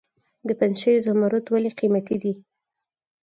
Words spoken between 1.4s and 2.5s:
ولې قیمتي دي؟